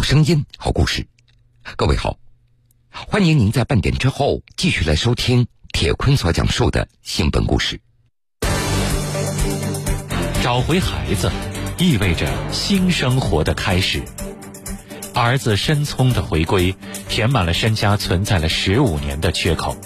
[0.00, 1.06] 好声音，好故事。
[1.76, 2.16] 各位好，
[2.90, 7.78] 欢迎您在半点之后继续来收听铁坤所讲述的新闻故事。
[10.42, 11.30] 找回孩子，
[11.76, 14.02] 意味着新生活的开始。
[15.12, 16.74] 儿子申聪的回归，
[17.10, 19.76] 填满了申家存在了十五年的缺口。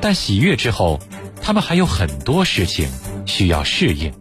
[0.00, 1.00] 但喜悦之后，
[1.42, 2.88] 他们还有很多事情
[3.26, 4.14] 需要适应。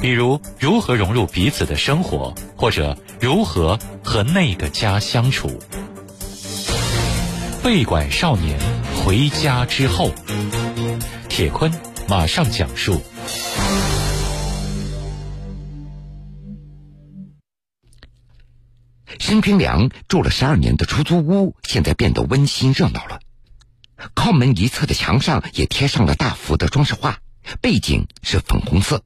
[0.00, 5.58] 比如如何融入彼此的生活，或者如何和那个家相处。
[7.62, 8.58] 被拐少年
[9.04, 10.12] 回家之后，
[11.28, 11.72] 铁坤
[12.08, 13.02] 马上讲述。
[19.18, 23.18] 申平良住了十二年的出租屋，现在变得温馨热闹了。
[24.14, 27.18] 靠门一侧的墙上也贴上了大幅的装饰画，
[27.60, 29.02] 背景是粉红色。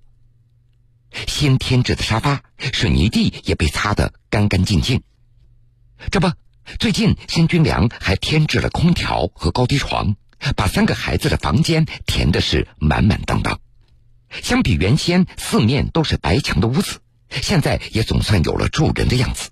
[1.27, 2.43] 新添置的沙发、
[2.73, 5.03] 水泥地也被擦得干干净净。
[6.11, 6.31] 这不，
[6.79, 10.17] 最近申军良还添置了空调和高低床，
[10.57, 13.61] 把三个孩子的房间填的是满满当当。
[14.43, 19.51] 相比原先四面都是白墙的屋子，现在也总算有了住人的样子。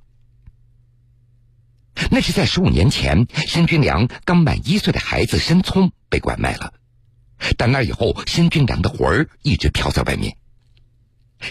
[2.10, 6.72] 那是在十五年前，申军良刚满一岁的孩子申聪被拐卖了，
[7.56, 10.36] 但那以后，申军良的魂儿一直飘在外面。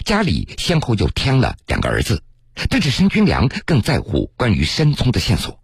[0.04, 2.22] 家里先后又添了两个儿子，
[2.68, 5.60] 但是申军良更在乎关于申聪的线索。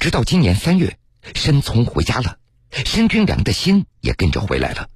[0.00, 0.98] 直到今年三月，
[1.34, 2.38] 申聪回家了，
[2.70, 4.88] 申军良的心也跟着回来了。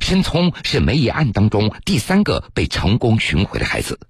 [0.00, 4.00] 申聪是梅姨案当中第三个被成功寻回的孩子。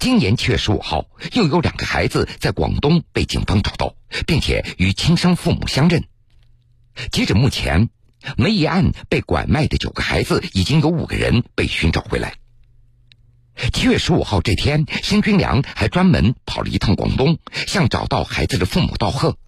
[0.00, 3.94] 今年七月十五号，又有两个孩子在广东被警方找到，
[4.26, 6.04] 并且与亲生父母相认。
[7.12, 7.90] 截止目前。
[8.36, 12.34] 梅姨案被拐卖的九个孩子，已经有五个人被寻找回来。
[13.72, 19.38] 七月十五号这天，申军良还专门跑了一趟广东，向找到孩子的父母道贺。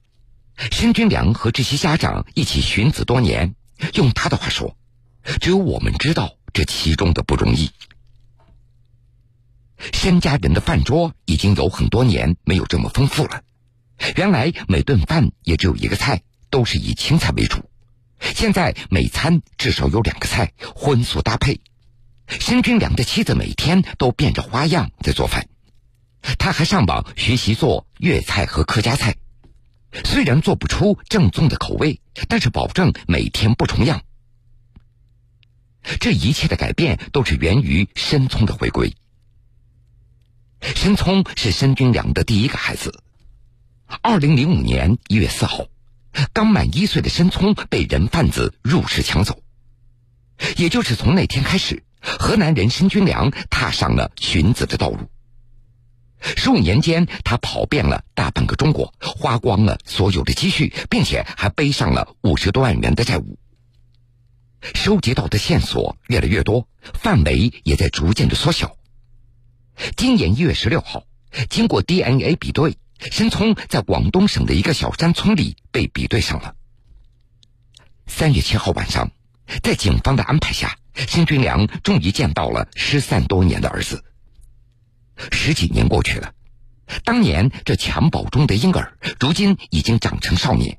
[0.73, 3.55] 申军良和这些家长一起寻子多年，
[3.95, 4.77] 用他的话说
[5.41, 7.71] ：“只有我们知道这其中的不容易。”
[9.93, 13.43] 申家人的饭桌已经有很多年没有这么丰富了。
[14.17, 17.68] 原来每顿饭也只有一个菜，都是以青菜为主。
[18.21, 21.61] 现在每餐至少有两个菜，荤素搭配。
[22.29, 25.49] 申军良的妻子每天都变着花样在做饭，
[26.39, 29.17] 他还上网学习做粤菜和客家菜。
[30.05, 34.03] 虽然做不出正宗的口味，但是保证每天不重样。
[36.01, 38.95] 这一切的改变都是源于申聪的回归。
[40.61, 43.03] 申聪是申军良的第一个孩子。
[44.03, 45.67] 二零零五年一月四号。
[46.33, 49.43] 刚满一岁的申聪被人贩子入室抢走，
[50.57, 54.99] 也就是从那天开始，河南人申军良踏上了寻子的道路。
[56.21, 63.39] 十五年间，他跑遍了大半个中国，花光了所有的积蓄，并且还背上了五十多万元的债务。
[64.75, 68.77] 收集到的线索越来越多，范围也在逐渐的缩小。
[69.97, 71.05] 今年一月十六号，
[71.49, 72.77] 经过 DNA 比对。
[72.99, 76.55] 申聪在广东省的一个小山村里被比对上了。
[78.07, 79.11] 三月七号晚上，
[79.63, 84.05] 在警方的安排下，申军良终于见到了失散多年的儿子。
[85.31, 86.33] 十几年过去了，
[87.05, 90.79] 当年这襁褓中的婴儿，如今已经长成少年，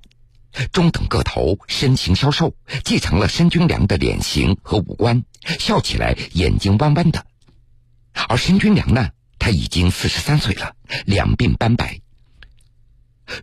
[0.71, 5.23] 中等个头，身形消瘦，继承了申军良的脸型和五官，
[5.59, 7.25] 笑起来眼睛弯弯的。
[8.27, 10.75] 而申军良呢，他已经四十三岁了，
[11.05, 12.01] 两鬓斑白。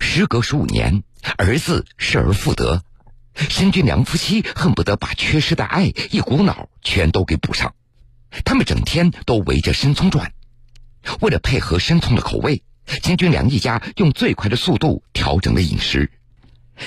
[0.00, 1.02] 时隔十五年，
[1.36, 2.82] 儿子失而复得，
[3.34, 7.74] 申军良夫妻恨不得把缺失的爱一股脑全都给补上。
[8.44, 10.32] 他们整天都围着申聪转，
[11.20, 16.10] 为了配合申聪的口味，申军良一家用最快的速度调整了饮食，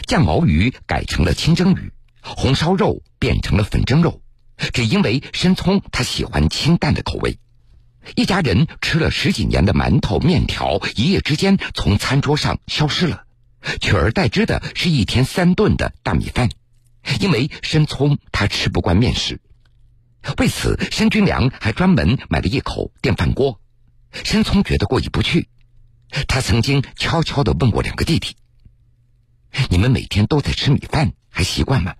[0.08, 4.22] 酱毛鱼改成了清蒸鱼，红烧肉变成了粉蒸肉，
[4.74, 7.40] 只因为申聪他喜欢清淡的口味。
[8.16, 13.24] 一家人吃了十几年的馒头、面条，一夜之间从餐桌上消失了，
[13.81, 16.50] 取而代之的是一天三顿的大米饭。
[17.19, 19.39] 因为申聪他吃不惯面食，
[20.38, 23.60] 为此申军良还专门买了一口电饭锅。
[24.12, 25.48] 申聪觉得过意不去，
[26.28, 28.36] 他曾经悄悄的问过两个弟弟
[29.69, 31.95] ：“你们每天都在吃米饭，还习惯吗？”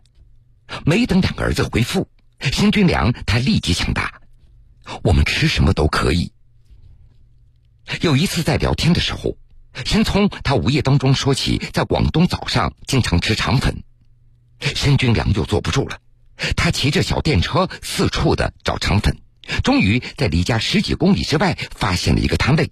[0.86, 4.19] 没等两个儿子回复，申军良他立即抢答。
[5.04, 6.32] 我们吃什么都可以。
[8.02, 9.38] 有一次在聊天的时候，
[9.86, 13.84] 申聪他无意当中说起在广东早上经常吃肠粉，
[14.60, 16.00] 申军良就坐不住了，
[16.56, 19.18] 他骑着小电车四处的找肠粉，
[19.64, 22.72] 终于在离家十几公里之外发现了一个摊位。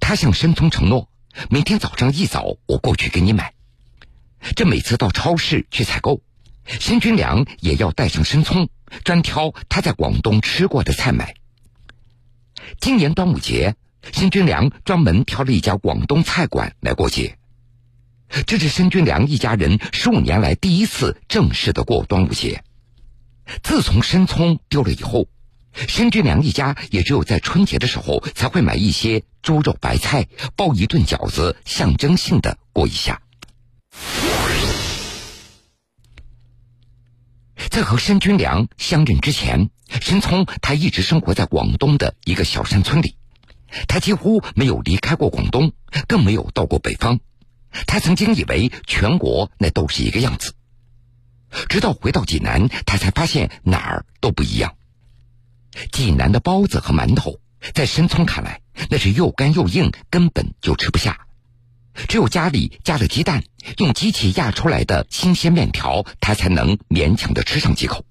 [0.00, 1.10] 他向申聪承诺，
[1.48, 3.54] 明天早上一早我过去给你买。
[4.54, 6.20] 这每次到超市去采购，
[6.66, 8.68] 申军良也要带上申聪，
[9.04, 11.34] 专挑他在广东吃过的菜买。
[12.80, 13.76] 今年端午节，
[14.12, 17.38] 申军良专门挑了一家广东菜馆来过节。
[18.46, 22.64] 这是申军良一家人十五年来第一次正式的过端午节。
[23.62, 25.28] 自从申聪丢了以后，
[25.72, 30.26] 申军良一家也只有在春节的时候才会买一些猪肉白菜，
[30.56, 33.22] 包一顿饺子，象征性的过一下。
[37.70, 39.70] 在和申军良相认之前，
[40.00, 43.16] 申聪他一直生活在广东的一个小山村里，
[43.88, 45.72] 他几乎没有离开过广东，
[46.06, 47.20] 更没有到过北方。
[47.86, 50.54] 他曾经以为全国那都是一个样子，
[51.68, 54.74] 直到回到济南，他才发现哪儿都不一样。
[55.92, 57.38] 济南的包子和馒头，
[57.74, 61.25] 在申聪看来，那是又干又硬，根本就吃不下。
[62.08, 63.42] 只有家里加了鸡蛋，
[63.78, 68.04] 用机器压出来的新鲜面条，他才能勉强的吃上几口。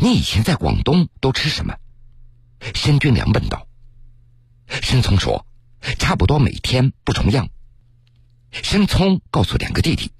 [0.00, 1.74] 你以前在广东都吃什么？
[2.74, 3.66] 申军良问道。
[4.82, 5.46] 申聪说
[5.98, 7.48] ：“差不多每天不重样。”
[8.52, 10.12] 申聪告诉两个弟弟，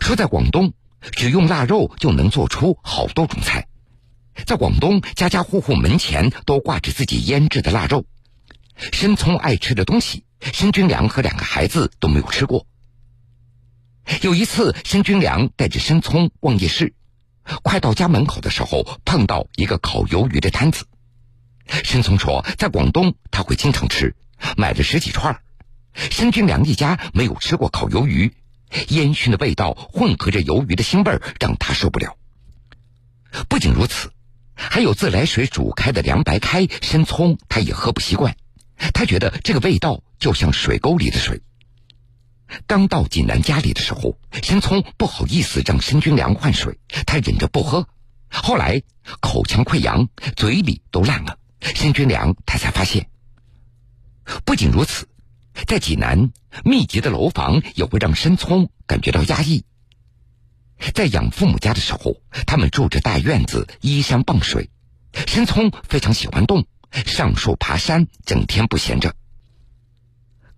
[0.00, 0.72] 说在广东
[1.12, 3.68] 只用腊肉就能做出好多种菜，
[4.46, 8.04] 在广东家家户户门前都挂着自己腌制的腊肉。
[8.92, 12.66] 申聪爱吃的东西，申军良和两个孩子都没有吃过。
[14.22, 16.94] 有一次，申军良带着申聪逛夜市，
[17.62, 20.86] 快到家门口的时候，碰到一个烤鱿鱼的摊子。
[21.84, 24.16] 申聪说，在广东他会经常吃，
[24.56, 25.40] 买了十几串。
[25.94, 28.32] 申军良一家没有吃过烤鱿鱼，
[28.88, 32.16] 烟熏的味道混合着鱿鱼的腥味儿让他受不了。
[33.48, 34.12] 不仅如此，
[34.54, 38.36] 还有自来水煮开的凉白开，申聪他也喝不习惯。
[38.94, 41.42] 他觉得这个味道就像水沟里的水。
[42.66, 47.86] 刚到济南家里的时候，申聪不好意思让申军良换水，他忍着不喝。
[48.30, 48.82] 后来
[49.20, 53.10] 口腔溃疡，嘴里都烂了，申军良他才发现。
[54.44, 55.08] 不仅如此，
[55.66, 56.30] 在济南
[56.64, 59.64] 密集的楼房也会让申聪感觉到压抑。
[60.94, 64.70] 在养父母家的时候，他们住着大院子，依山傍水，
[65.26, 66.66] 申聪非常喜欢动。
[66.92, 69.14] 上树爬山，整天不闲着。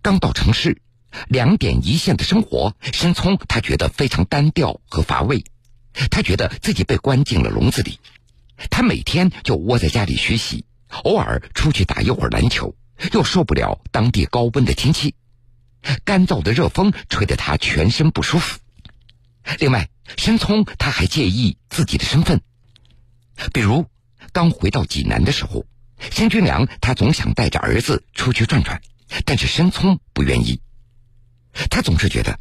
[0.01, 0.81] 刚到城市，
[1.27, 5.43] 两点一线的生活，申聪他觉得非常单调和乏味。
[6.09, 7.99] 他觉得自己被关进了笼子里。
[8.69, 10.65] 他每天就窝在家里学习，
[11.03, 12.75] 偶尔出去打一会儿篮球，
[13.11, 15.15] 又受不了当地高温的天气，
[16.05, 18.59] 干燥的热风吹得他全身不舒服。
[19.59, 22.41] 另外，申聪他还介意自己的身份，
[23.53, 23.85] 比如
[24.31, 25.65] 刚回到济南的时候。
[26.09, 28.81] 申军良他总想带着儿子出去转转，
[29.25, 30.61] 但是申聪不愿意。
[31.69, 32.39] 他总是觉得，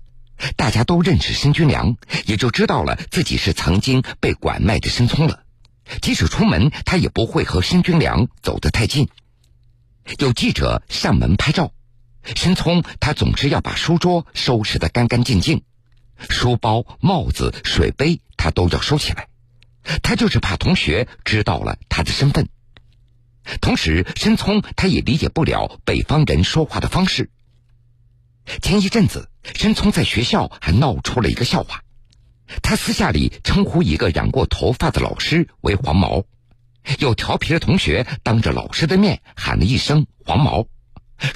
[0.57, 1.97] 大家都认识申军良，
[2.27, 5.43] 也就知道了自己是曾经被拐卖的申聪了。
[6.01, 9.09] 即使出门，他也不会和申军良走得太近。
[10.19, 11.73] 有记者上门拍照，
[12.37, 15.62] 申聪他总是要把书桌收拾得干干净净，
[16.29, 19.29] 书包、帽子、水杯他都要收起来。
[20.03, 22.49] 他就是怕同学知道了他的身份。
[23.61, 27.30] 同时，申聪他也理解不了北方人说话的方式。
[28.62, 31.83] 前一阵子，申聪在学校还闹出了一个笑话，
[32.62, 36.25] 他私下里称呼一个染过头发的老师为“黄毛”，
[36.99, 40.66] 有调皮的同学当着老师的面喊了一声“黄毛”，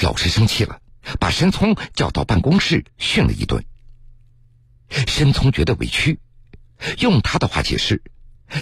[0.03, 0.81] 老师生气了，
[1.21, 3.65] 把申聪叫到办公室训了一顿。
[5.07, 6.21] 申聪觉得委屈，
[6.99, 8.03] 用他的话解释。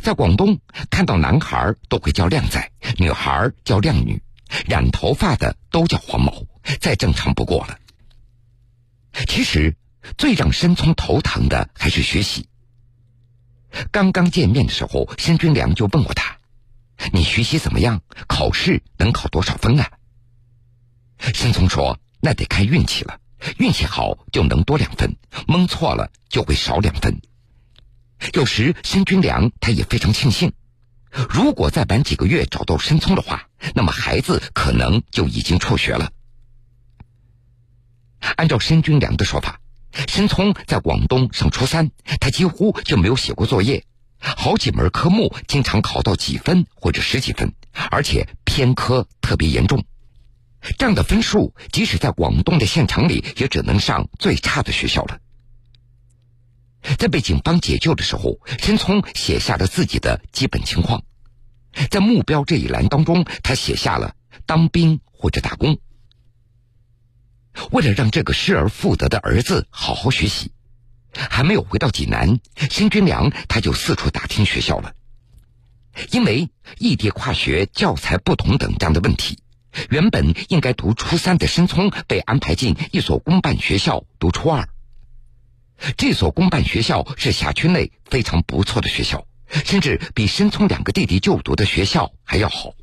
[0.03, 0.59] 在广东，
[0.91, 4.23] 看到男孩都会叫靓仔，女孩叫靓女，
[4.67, 6.47] 染头发的都叫黄毛，
[6.81, 7.79] 再正常不过了。
[9.27, 9.77] 其实，
[10.17, 12.49] 最让申聪头疼的还是学习。
[13.91, 16.39] 刚刚见面的时候，申军良就问过他
[17.12, 18.03] ：“你学习怎么样？
[18.27, 19.91] 考试能考多少分啊？”
[21.35, 23.19] 申聪说：“那得看运气了，
[23.59, 27.21] 运气好就能多两分，蒙错了就会少两分。”
[28.33, 30.52] 有时申军良他也非常庆幸，
[31.29, 36.11] 如果再晚几个月找到申聪的话，那么孩子可能就已经辍学了。
[38.37, 39.61] 按照申军良的说法，
[40.09, 43.85] 申聪在广东上初三，他几乎就没有写过作业，
[44.19, 47.52] 好几门科目经常考到几分或者十几分，
[47.91, 49.85] 而且偏科特别严重。
[50.79, 55.19] 这样的分数，即使在广东的县城里，也只能上最差的学校了。
[56.99, 61.05] 在被警方解救的时候，申聪写下了自己的基本情况。
[61.91, 64.15] 在目标这一栏当中，他写下了
[64.47, 65.79] 当兵或者打工。
[67.71, 70.53] 为了让这个失而复得的儿子好好学习，
[71.12, 74.95] 还没有回到济南，申军良他就四处打听学校了。
[76.11, 79.39] 因为异地跨学、教材不同等这样的问题，
[79.91, 84.69] 原本应该读初三的申聪被安排进一所公办学校读初二。
[85.97, 89.27] 这所公办学校是辖区内非常不错的学校，
[89.65, 92.75] 甚至比申聪两个弟弟就读的学校还要好。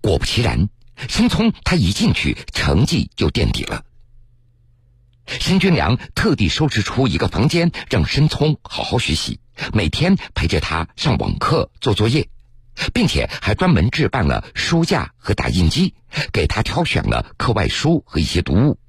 [0.00, 0.68] 果不其然。
[1.08, 3.84] 申聪他一进去，成绩就垫底了。
[5.26, 9.38] 申军良特地收拾出一个房间，让申聪好好学习，
[9.72, 12.28] 每天陪着他上网课、做作业，
[12.92, 15.94] 并且还专门置办了书架和打印机，
[16.32, 18.80] 给他挑选了课外书和一些读物。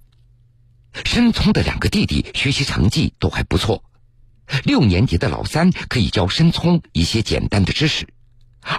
[0.93, 3.83] 申聪的两个弟弟学习成绩都还不错，
[4.63, 8.07] 六年级的老三可以教申聪一些简单的知识，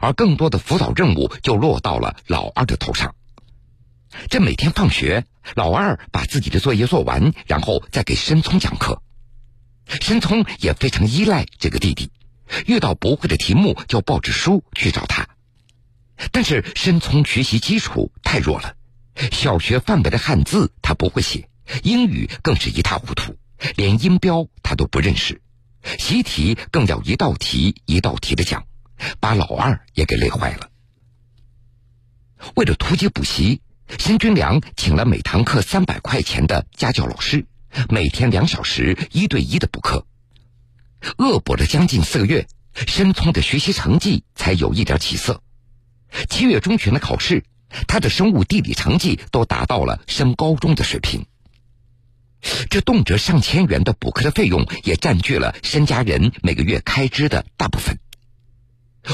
[0.00, 3.14] 而更多的辅导任务就落到了老二的头上。
[4.28, 5.24] 这每天放学，
[5.54, 9.02] 老二把自己的作业做完，然后再给申聪讲课。
[10.00, 12.10] 申聪也非常依赖这个弟弟，
[12.66, 15.28] 遇到不会的题目就抱着书去找他。
[16.32, 18.74] 但是申聪学习基础太弱了，
[19.32, 21.48] 小学范围的汉字他不会写，
[21.82, 23.36] 英语更是一塌糊涂，
[23.76, 25.40] 连音标他都不认识。
[25.98, 28.64] 习题更要一道题一道题的讲，
[29.20, 30.70] 把老二也给累坏了。
[32.54, 33.60] 为了突击补习。
[33.98, 37.44] 申军良请了每堂课三百块钱的家教老师，
[37.88, 40.06] 每天两小时一对一的补课，
[41.18, 42.46] 恶补了将近四个月，
[42.86, 45.42] 申聪的学习成绩才有一点起色。
[46.28, 47.44] 七月中旬的考试，
[47.88, 51.26] 他的生物地理成绩都达到了升高中的水平。
[52.68, 57.98] 这动辄上千元的补课的费用，也占据了申家人每个月开支的大部分。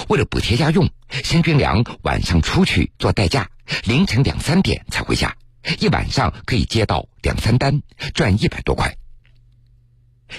[0.09, 3.50] 为了补贴家用，申军良晚上出去做代驾。
[3.85, 5.37] 凌晨两三点才回家，
[5.80, 7.83] 一晚上可以接到两三单，
[8.14, 8.97] 赚一百多块。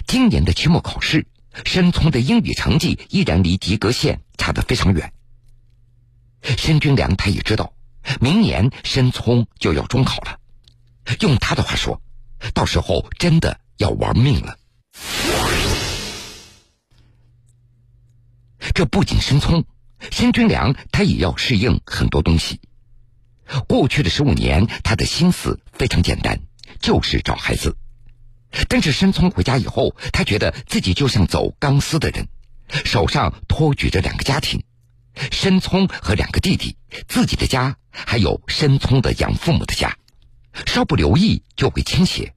[0.06, 1.28] 今年的期末考试，
[1.66, 5.12] 申聪的英语成绩依然离及格线差得非常远。
[6.42, 7.74] 申军良他也知道，
[8.22, 10.40] 明年申聪就要中考了，
[11.20, 12.02] 用他的话说，
[12.54, 14.58] 到时候真的要玩命了。
[18.74, 19.66] 这不仅申聪，
[20.12, 22.60] 申军良他也要适应很多东西。
[23.68, 26.40] 过去的十五年，他的心思非常简单，
[26.80, 27.78] 就是找孩子。
[28.68, 32.28] 但是申聪回家以后，他觉得自己就像走钢丝的人，
[32.86, 34.64] 手上托举着两个家庭：
[35.32, 36.78] 申聪和两个弟弟，
[37.08, 39.98] 自己的家，还有申聪的养父母的家，
[40.66, 42.34] 稍不留意就会倾斜。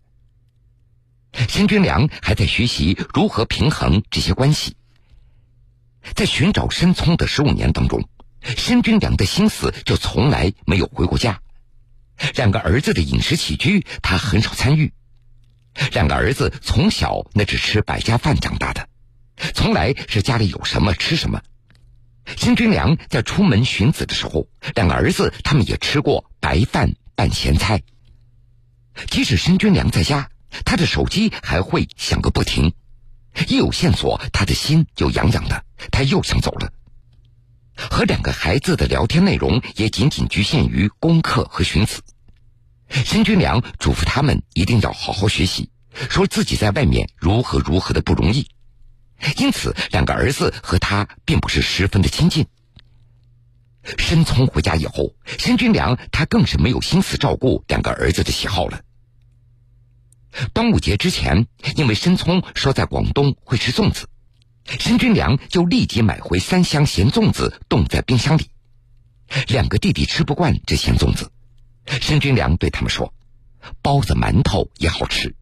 [1.49, 4.77] 申军良还在学习如何平衡这些关系，
[6.15, 8.09] 在寻找申聪的十五年当中。
[8.43, 11.41] 申军良的心思就从来没有回过家，
[12.35, 14.93] 两个儿子的饮食起居他很少参与。
[15.93, 18.89] 两个儿子从小那只吃百家饭长大的，
[19.55, 21.43] 从来是家里有什么吃什么。
[22.37, 27.83] 申军良在出门寻子的时候，两个儿子他们也吃过白饭拌咸菜。
[29.09, 30.31] 即使申军良在家，
[30.65, 32.73] 他的手机还会响个不停，
[33.49, 36.73] 一有线索，他的心就痒痒的，他又想走了。
[37.77, 42.03] 和两个孩子的聊天内容也仅仅局限于功课和寻子。
[42.91, 45.71] 申军良嘱咐他们一定要好好学习，
[46.11, 48.49] 说自己在外面如何如何的不容易。
[49.39, 52.47] 因此，两个儿子和他并不是十分的亲近。
[53.83, 58.83] 申聪回家以后，申军良他更是没有心思照顾两个儿子的喜好了。
[60.53, 61.47] 端午节之前，
[61.77, 64.07] 因为申聪说在广东会吃粽子。
[64.79, 68.51] 申军良就立即买回三箱咸粽子，冻在冰箱里。
[69.49, 71.33] 两个弟弟吃不惯这咸粽子，
[71.87, 73.13] 申军良对他们说
[73.83, 75.35] ：“包子、馒头也好吃。”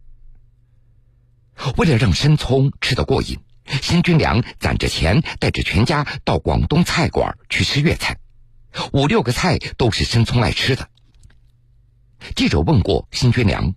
[1.76, 3.38] 为了让申聪吃得过瘾，
[3.82, 8.18] 申军良攒着钱，带着全家到广东菜馆去吃粤菜，
[8.92, 10.88] 五六个菜都是申聪爱吃的。
[12.34, 13.74] 记者问过申军良：“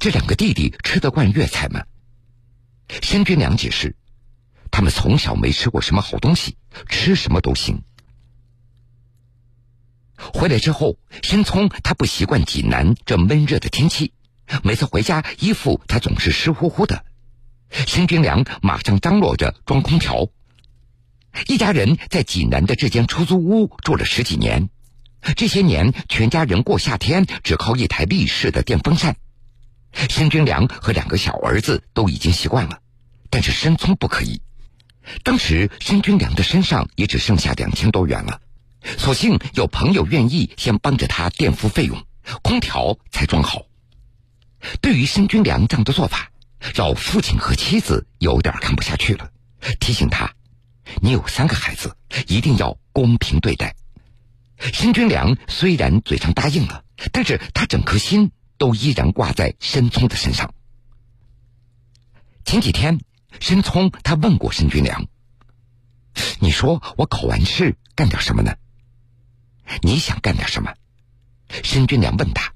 [0.00, 1.84] 这两个弟弟吃得惯粤菜吗？”
[3.02, 3.96] 申军良解释。
[4.70, 6.56] 他们从小没吃过什么好东西，
[6.88, 7.82] 吃什么都行。
[10.16, 14.12] 回来之后，申聪他不习惯济南这闷热的天气，
[14.64, 17.04] 每次回家衣服他总是湿乎乎的。
[17.70, 20.28] 申军良马上张罗着装空调。
[21.46, 24.68] 一家人在济南的这间出租屋住了十几年，
[25.36, 29.16] 这些年全家人过夏天只靠一台立式的电风扇。
[29.92, 32.80] 申军良和两个小儿子都已经习惯了，
[33.30, 34.40] 但是申聪不可以。
[35.22, 38.40] 当时申军良的身上也只剩下两千多元了，
[38.96, 42.02] 所幸有朋友愿意先帮着他垫付费用，
[42.42, 43.62] 空调才装好。
[44.80, 46.30] 对于申军良这样的做法，
[46.76, 49.30] 老父亲和妻子有点看不下去了，
[49.78, 50.32] 提醒他
[51.00, 51.96] ：“你有三个孩子，
[52.28, 53.76] 一定要公平对待。”
[54.58, 60.54] 申军良虽然嘴上答应了，但是他整颗心都依然挂在申聪的身上。
[62.44, 63.00] 前几天，
[63.40, 65.06] 申聪他问过申军良
[66.38, 68.54] ：“你说我考完试干点什么呢？
[69.82, 70.74] 你想干点什么？”
[71.64, 72.52] 申军良问他。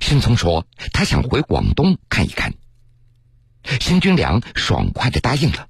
[0.00, 2.54] 申聪说：“他想回广东看一看。”
[3.80, 5.68] 申军良爽快的答应了：“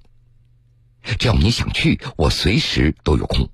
[1.18, 3.50] 只要你想去，我随时都有空。”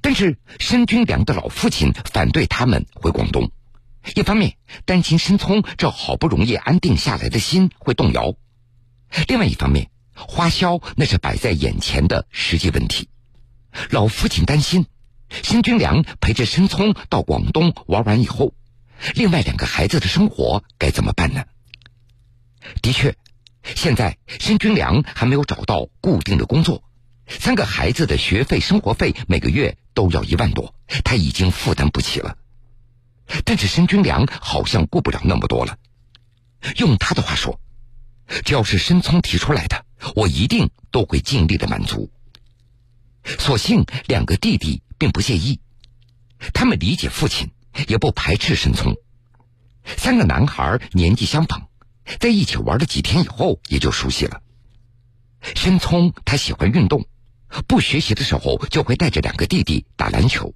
[0.00, 3.50] 但是申军良的老父亲反对他们回广东，
[4.14, 8.34] 一方面担心申聪这好不容易安定下来的心会动摇，
[9.28, 13.10] 另外一方面花销那是摆在眼前的实际问题。
[13.90, 14.86] 老父亲担心
[15.28, 18.54] 申军良陪着申聪到广东玩完以后，
[19.14, 21.44] 另外两个孩子的生活该怎么办呢？
[22.80, 23.16] 的确，
[23.64, 26.84] 现在申军良还没有找到固定的工作。
[27.26, 32.36] 三个孩子的学费、生活费每个月都要一万多，他已经负担不起了。
[33.44, 35.78] 但是申军良好像顾不了那么多了。
[36.76, 37.58] 用他的话说
[38.44, 42.10] ：“只要是申聪提出来的，我一定都会尽力的满足。”
[43.38, 45.60] 所幸两个弟弟并不介意，
[46.52, 47.50] 他们理解父亲，
[47.88, 48.94] 也不排斥申聪。
[49.84, 51.68] 三个男孩年纪相仿，
[52.20, 54.42] 在一起玩了几天以后，也就熟悉了。
[55.54, 57.06] 申聪他喜欢运动。
[57.68, 60.54] 不学习的时候，就会带着两个弟弟打篮球。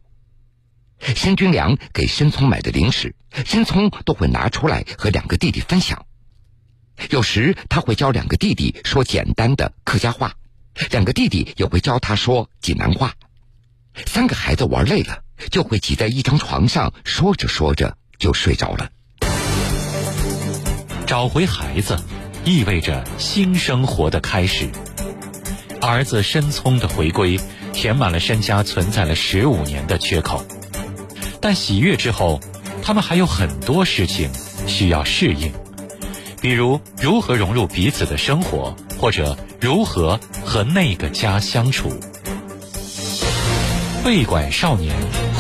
[0.98, 3.14] 申军良给申聪买的零食，
[3.46, 6.06] 申聪都会拿出来和两个弟弟分享。
[7.10, 10.34] 有时他会教两个弟弟说简单的客家话，
[10.90, 13.14] 两个弟弟也会教他说济南话。
[14.04, 18.90] 三个孩子玩累了，就会挤在一张床上，说着说着就睡着了。
[21.09, 21.97] 找回孩子，
[22.44, 24.68] 意味着新生活的开始。
[25.81, 27.40] 儿子申聪的回归，
[27.73, 30.44] 填满了申家存在了十五年的缺口。
[31.40, 32.38] 但喜悦之后，
[32.83, 34.31] 他们还有很多事情
[34.66, 35.51] 需要适应，
[36.42, 41.88] 比如如何融入彼此的生活，或者如何和那个家相处。
[44.05, 44.94] 被拐少年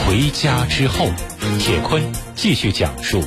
[0.06, 1.10] 回家之后，
[1.58, 2.02] 铁坤
[2.34, 3.22] 继续讲述。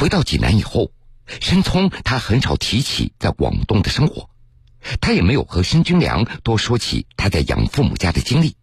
[0.00, 0.92] 回到济南以后，
[1.42, 4.30] 申聪他很少提起在广东的生活，
[4.98, 8.56] 他也没有和申军良多说起他在养父母家的经历。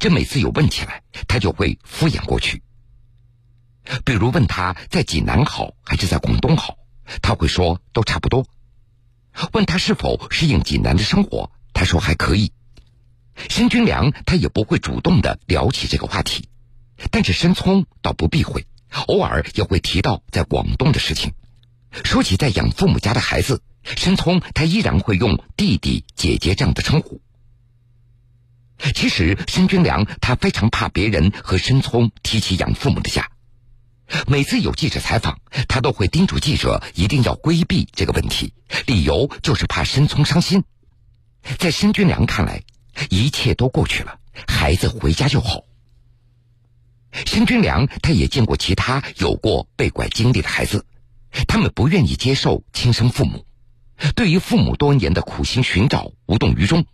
[0.00, 2.62] 这每次有问起来，他就会敷衍过去。
[4.06, 6.78] 比如问他在济南好还是在广东好，
[7.20, 8.46] 他会说都差不多。
[9.52, 12.52] 问他是否适应济南的生活，他说还可以。
[13.50, 16.48] 申军良他也不会主动的聊起这个话题，
[17.10, 18.64] 但是申聪倒不避讳。
[19.06, 21.32] 偶尔也会提到在广东的事情。
[22.04, 27.20] 说起在养父母家的孩子，申聪他依然会用弟弟、姐姐这样的称呼。
[28.94, 33.30] 其实申军良他非常怕别人和申聪提起养父母的家。
[34.26, 38.52] 每次有记者采访，他都会叮嘱记者一定要规避这个问题，
[38.86, 40.64] 理由就是怕申聪伤心。
[41.58, 42.62] 在申军良看来，
[43.08, 45.64] 一切都过去了，孩子回家就好。
[47.12, 50.86] 申军良，他也见过其他有过被拐经历的孩子，
[51.46, 53.44] 他们不愿意接受亲生父母，
[54.14, 56.86] 对于父母多年的苦心寻找无动于衷，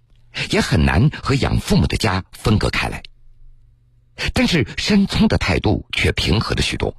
[0.50, 3.02] 也很难和养父母的家分割开来。
[4.34, 6.96] 但是申聪的态度却平和了许多，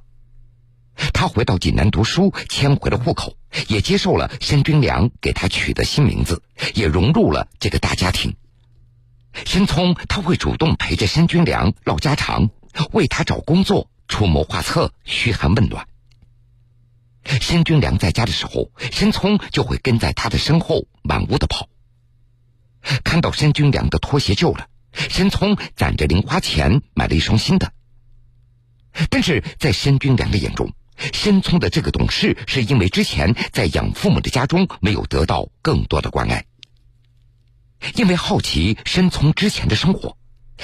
[1.12, 3.36] 他回到济南读书，迁回了户口，
[3.68, 6.42] 也接受了申军良给他取的新名字，
[6.74, 8.34] 也融入了这个大家庭。
[9.44, 12.48] 申聪他会主动陪着申军良唠家常。
[12.92, 15.86] 为他找工作，出谋划策，嘘寒问暖。
[17.24, 21.68] 申军良在家的时候，申聪就会跟在他的身后满屋的跑。
[23.04, 27.72] 看到申军良的拖鞋旧了，申聪攒着零花钱买了一双新的。
[29.10, 30.72] 但是在申军良的眼中，
[31.12, 36.46] 申聪的这个懂事是因为之前在养父母的家中没有得到更多的关爱。
[37.94, 40.16] 因为好奇申聪之前的生活。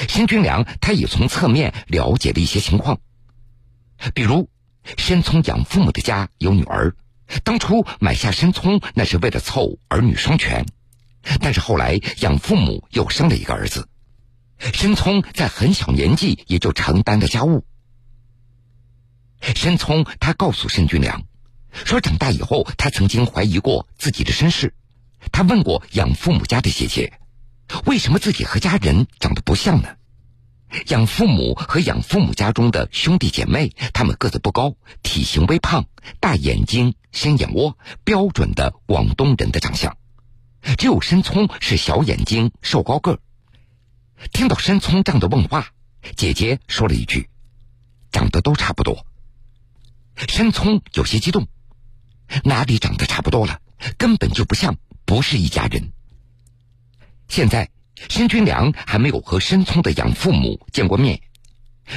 [0.09, 3.01] 申军良他也从侧面了解了一些情况，
[4.15, 4.49] 比如
[4.97, 6.95] 申聪养父母的家有女儿，
[7.43, 10.67] 当初买下申聪那是为了凑儿女双全，
[11.41, 13.89] 但是后来养父母又生了一个儿子，
[14.59, 17.65] 申聪在很小年纪也就承担了家务。
[19.41, 21.23] 申聪他告诉申军良，
[21.73, 24.75] 说长大以后他曾经怀疑过自己的身世，
[25.33, 27.19] 他问过养父母家的姐姐，
[27.85, 29.97] 为什么自己和家人长得不像呢？
[30.89, 35.87] 养父母和养父母家中的兄弟姐妹，他们个子不高，体型微胖，
[36.21, 39.97] 大眼睛、深眼窝，标准的广东人的长相。
[40.77, 43.21] 只有申聪是小眼睛、瘦高个。
[44.33, 45.69] 听到申聪这样的问话，
[46.17, 47.31] 姐姐说了一句
[48.11, 49.07] ：“长得都差不多。”
[50.29, 51.47] 申聪有些激动，
[52.43, 53.61] 哪里长得差不多了？
[53.99, 55.93] 根本就不像，不是一家人。
[57.29, 57.71] 现在。
[58.11, 61.23] 申军良还没有和申聪的养父母见过面，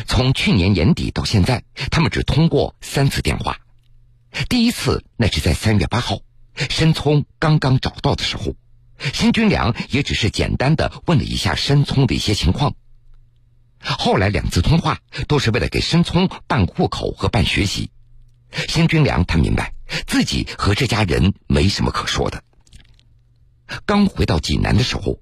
[0.07, 3.57] 从去年年底到现在，他们只通过三次电话。
[4.47, 6.19] 第一次那是在三月八号，
[6.69, 8.55] 申聪刚刚找到的时候，
[8.97, 12.75] 申军良也只是简单的问了一下申聪的一些情况。
[13.81, 17.91] 后来两次通话都是为了给申聪办户口和办学习。
[18.69, 19.73] 申军良他明白
[20.07, 22.41] 自己和这家人没什么可说的。
[23.85, 25.19] 刚回到济南的时候。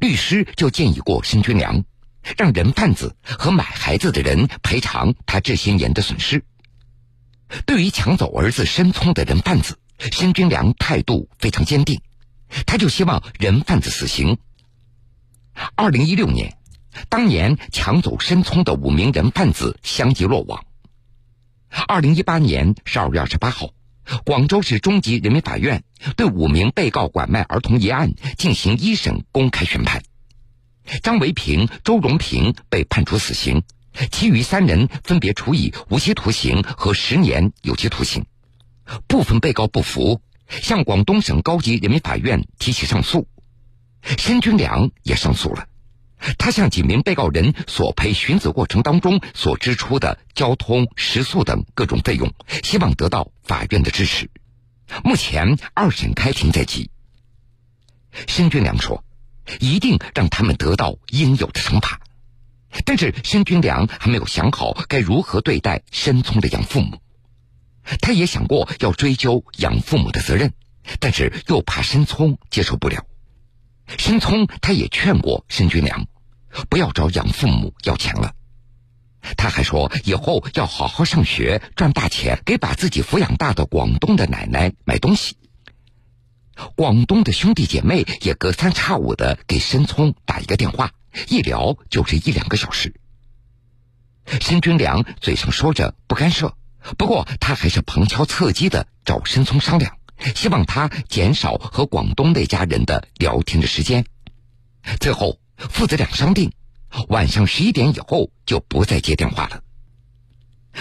[0.00, 1.84] 律师就建议过申军良，
[2.36, 6.42] 让人贩子和买孩子的人赔偿他这些年的损失。
[7.66, 12.00] 对于抢走儿子申聪的人贩子，申军良态度非常坚定，
[12.66, 14.38] 他就希望人贩子死刑。
[15.76, 16.58] 二零一六年，
[17.08, 20.64] 当年抢走申聪的五名人贩子相继落网。
[21.86, 23.75] 二零一八年十二月二十八号。
[24.24, 25.82] 广州市中级人民法院
[26.16, 30.02] 对五名被告拐卖儿童一案进行一审公开宣判，
[31.02, 33.62] 张维平、周荣平被判处死刑，
[34.12, 38.26] 其余三人分别处以无期徒刑和十年有期徒刑。
[39.08, 43.26] 部分被告不服，向广东省高级人民法院提起上诉，
[44.18, 45.66] 申军良也上诉了。
[46.38, 52.32] 他向几名被告人索赔寻子过程当中所支出的交通、食宿等各种费用，
[52.64, 54.30] 希望得到法院的支持。
[55.04, 56.90] 目前二审开庭在即。
[58.26, 59.04] 申军良说
[59.60, 62.00] ：“一定让他们得到应有的惩罚。”
[62.84, 67.00] 但是申军良还没有想好该如何对待申聪的养父母。
[68.00, 70.52] 他也想过要追究养父母的责任，
[70.98, 73.04] 但是又怕申聪接受不了。
[73.86, 76.06] 申聪他也劝过申军良，
[76.68, 78.32] 不要找养父母要钱了。
[79.36, 85.36] 他还说以后要好好上学，赚大钱，给把自己抚养大的广东的奶奶买东西。
[86.74, 90.92] 广东的兄弟姐妹也隔三差五的给申聪打一个电话，
[91.28, 92.94] 一聊就是一两个小时。
[94.40, 96.56] 申军良嘴上说着不干涉，
[96.96, 99.98] 不过他还是旁敲侧击的找申聪商量。
[100.34, 104.04] 希望他减少和广东那家人的聊天的时间。
[105.00, 106.52] 最后，父子俩商定，
[107.08, 109.62] 晚上十一点以后就不再接电话了。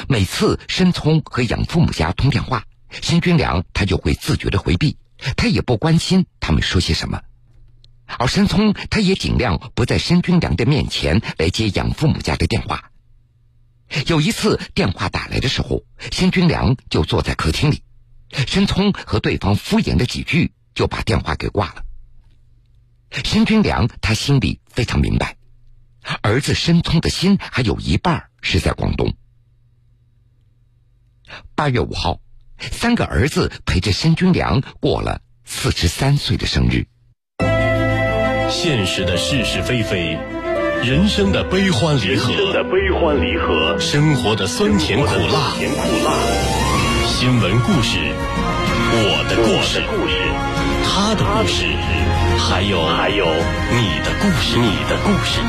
[0.07, 4.97] 每次申聪和养父母家通电话，申军良他就会自觉的回避，
[5.37, 7.21] 他也不关心他们说些什么。
[8.05, 12.91] 而申聪他也尽量不在申军良的面前来接养父母家的电话。
[14.07, 17.81] 有一次电话打来的时候，申军良就坐在客厅里。
[18.31, 21.83] 申聪和对方敷衍了几句，就把电话给挂了。
[23.23, 25.38] 申军良他心里非常明白，
[26.21, 29.15] 儿子申聪的心还有一半是在广东。
[31.55, 32.19] 八月五号，
[32.59, 36.88] 三个儿子陪着申军良过了四十三岁的生日。
[38.49, 40.19] 现实的是是非非，
[40.83, 46.64] 人生的悲欢离合，人生的悲欢离合，生活的酸甜苦辣，甜苦辣，
[47.17, 47.97] 新闻故事。
[48.91, 49.82] 我的故事，
[50.84, 51.63] 他的故事，
[52.38, 53.25] 还有还有
[53.71, 55.39] 你的故事，你的故事。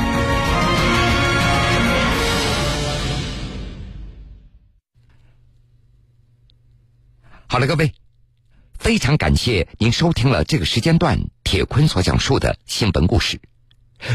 [7.49, 7.91] 好了，各位，
[8.79, 13.41] 非常感谢您收听了这个时间段铁坤所讲述的新闻故事。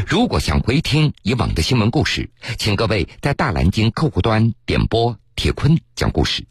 [0.07, 6.47] 如果想回听以往的新闻故事，请各位在大蓝鲸客户端点播铁坤讲故事。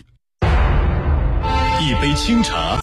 [1.93, 2.79] 一杯清茶。